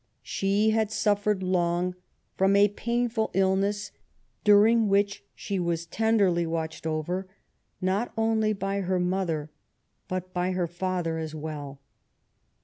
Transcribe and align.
She 0.23 0.71
had 0.71 0.89
suf 0.89 1.23
fered 1.25 1.43
long 1.43 1.93
from 2.33 2.55
a 2.55 2.69
painful 2.69 3.29
illness, 3.35 3.91
during 4.43 4.89
which 4.89 5.23
she 5.35 5.59
was 5.59 5.85
tenderly 5.85 6.47
watched 6.47 6.87
over, 6.87 7.27
not 7.79 8.11
only 8.17 8.51
by 8.51 8.81
her 8.81 8.99
mother, 8.99 9.51
but 10.07 10.33
by 10.33 10.53
her 10.53 10.65
father 10.65 11.19
as 11.19 11.35
well. 11.35 11.81